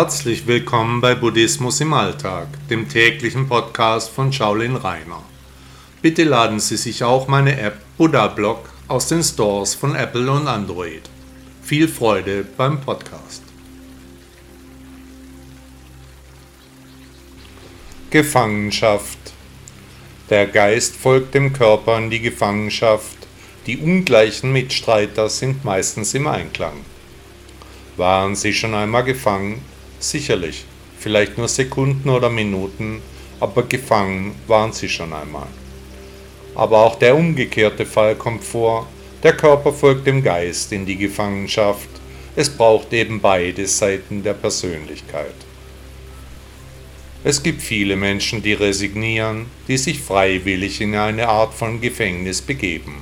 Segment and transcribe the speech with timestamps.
[0.00, 5.24] Herzlich willkommen bei Buddhismus im Alltag, dem täglichen Podcast von Shaolin Rainer.
[6.02, 10.46] Bitte laden Sie sich auch meine App Buddha Blog aus den Stores von Apple und
[10.46, 11.02] Android.
[11.64, 13.42] Viel Freude beim Podcast.
[18.10, 19.18] Gefangenschaft
[20.30, 23.16] Der Geist folgt dem Körper in die Gefangenschaft.
[23.66, 26.84] Die ungleichen Mitstreiter sind meistens im Einklang.
[27.96, 29.60] Waren Sie schon einmal gefangen?
[30.00, 30.64] Sicherlich,
[30.98, 33.02] vielleicht nur Sekunden oder Minuten,
[33.40, 35.48] aber gefangen waren Sie schon einmal.
[36.54, 38.86] Aber auch der umgekehrte Fall kommt vor.
[39.22, 41.88] Der Körper folgt dem Geist in die Gefangenschaft.
[42.36, 45.34] Es braucht eben beide Seiten der Persönlichkeit.
[47.24, 52.94] Es gibt viele Menschen, die resignieren, die sich freiwillig in eine Art von Gefängnis begeben.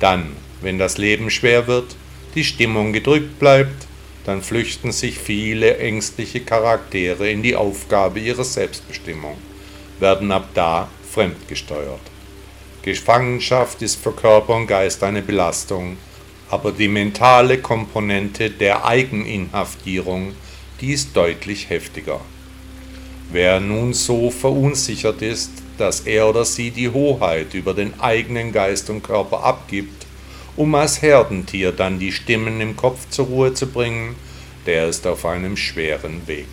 [0.00, 1.96] Dann, wenn das Leben schwer wird,
[2.34, 3.85] die Stimmung gedrückt bleibt,
[4.26, 9.36] dann flüchten sich viele ängstliche Charaktere in die Aufgabe ihrer Selbstbestimmung,
[10.00, 12.00] werden ab da fremdgesteuert.
[12.82, 15.96] Gefangenschaft ist für Körper und Geist eine Belastung,
[16.50, 20.34] aber die mentale Komponente der Eigeninhaftierung,
[20.80, 22.20] die ist deutlich heftiger.
[23.30, 28.90] Wer nun so verunsichert ist, dass er oder sie die Hoheit über den eigenen Geist
[28.90, 30.05] und Körper abgibt,
[30.56, 34.16] um als Herdentier dann die Stimmen im Kopf zur Ruhe zu bringen,
[34.64, 36.48] der ist auf einem schweren Weg.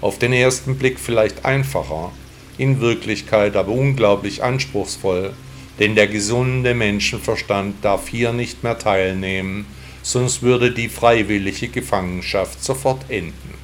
[0.00, 2.12] Auf den ersten Blick vielleicht einfacher,
[2.58, 5.32] in Wirklichkeit aber unglaublich anspruchsvoll,
[5.78, 9.66] denn der gesunde Menschenverstand darf hier nicht mehr teilnehmen,
[10.02, 13.54] sonst würde die freiwillige Gefangenschaft sofort enden.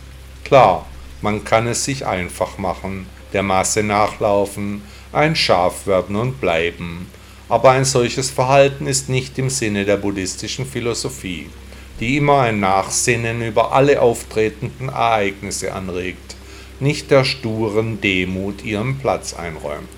[0.45, 0.87] Klar,
[1.23, 4.83] man kann es sich einfach machen, der Masse nachlaufen,
[5.13, 7.07] ein Schaf werden und bleiben,
[7.51, 11.51] aber ein solches Verhalten ist nicht im Sinne der buddhistischen Philosophie,
[11.99, 16.37] die immer ein Nachsinnen über alle auftretenden Ereignisse anregt,
[16.79, 19.89] nicht der sturen Demut ihren Platz einräumt.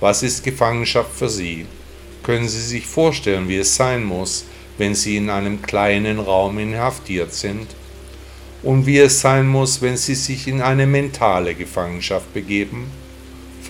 [0.00, 1.66] Was ist Gefangenschaft für Sie?
[2.24, 4.44] Können Sie sich vorstellen, wie es sein muss,
[4.76, 7.68] wenn Sie in einem kleinen Raum inhaftiert sind?
[8.62, 12.90] Und wie es sein muss, wenn Sie sich in eine mentale Gefangenschaft begeben?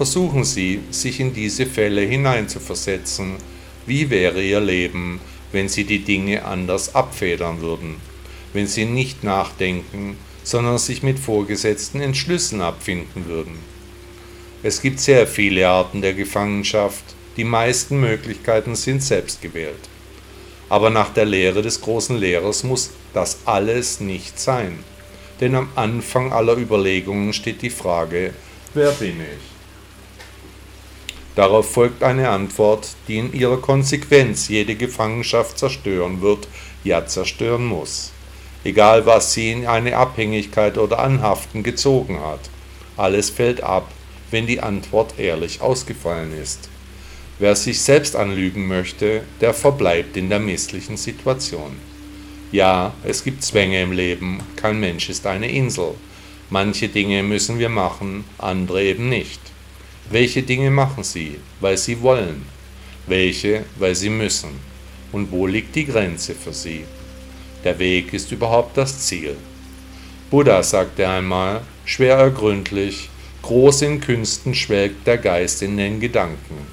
[0.00, 3.34] Versuchen Sie, sich in diese Fälle hineinzuversetzen.
[3.84, 5.21] Wie wäre Ihr Leben,
[5.53, 7.97] wenn Sie die Dinge anders abfedern würden?
[8.55, 13.59] Wenn Sie nicht nachdenken, sondern sich mit vorgesetzten Entschlüssen abfinden würden?
[14.62, 17.05] Es gibt sehr viele Arten der Gefangenschaft.
[17.37, 19.91] Die meisten Möglichkeiten sind selbstgewählt.
[20.71, 24.78] Aber nach der Lehre des großen Lehrers muss das alles nicht sein.
[25.43, 28.33] Denn am Anfang aller Überlegungen steht die Frage,
[28.72, 29.50] wer bin ich?
[31.37, 36.49] Darauf folgt eine Antwort, die in ihrer Konsequenz jede Gefangenschaft zerstören wird,
[36.83, 38.13] ja zerstören muss.
[38.65, 42.51] Egal was sie in eine Abhängigkeit oder Anhaften gezogen hat.
[42.97, 43.91] Alles fällt ab,
[44.31, 46.69] wenn die Antwort ehrlich ausgefallen ist.
[47.39, 51.77] Wer sich selbst anlügen möchte, der verbleibt in der misslichen Situation.
[52.53, 55.95] Ja, es gibt Zwänge im Leben, kein Mensch ist eine Insel.
[56.51, 59.41] Manche Dinge müssen wir machen, andere eben nicht.
[60.10, 62.44] Welche Dinge machen sie, weil sie wollen?
[63.06, 64.59] Welche, weil sie müssen?
[65.12, 66.84] Und wo liegt die Grenze für sie?
[67.62, 69.37] Der Weg ist überhaupt das Ziel.
[70.28, 73.09] Buddha sagte einmal, schwer ergründlich,
[73.43, 76.66] groß in Künsten schwelgt der Geist in den Gedanken.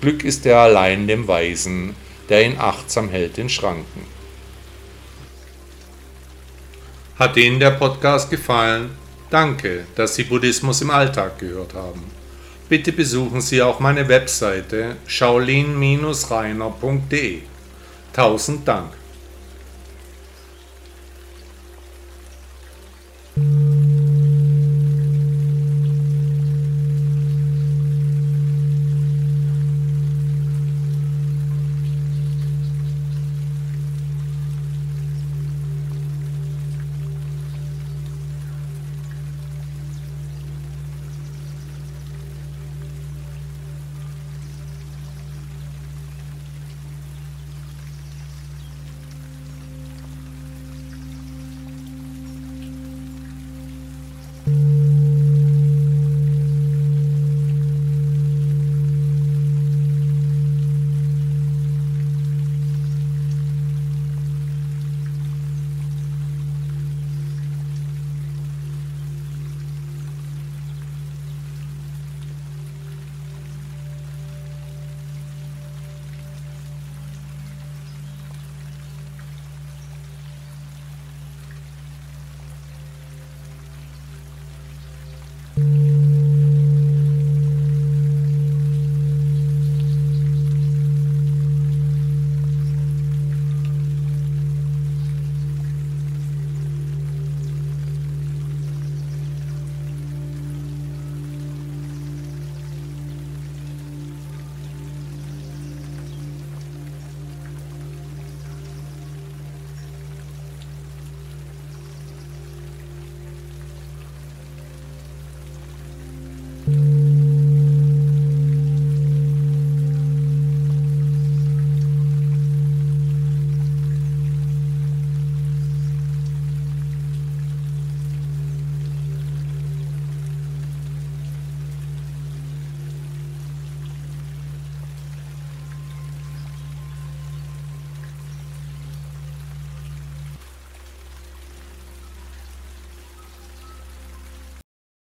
[0.00, 1.94] Glück ist er allein dem Weisen,
[2.28, 4.06] der ihn achtsam hält in Schranken.
[7.16, 8.90] Hat Ihnen der Podcast gefallen?
[9.30, 12.21] Danke, dass Sie Buddhismus im Alltag gehört haben.
[12.72, 17.42] Bitte besuchen Sie auch meine Webseite shaolin-rainer.de.
[18.14, 18.94] Tausend Dank.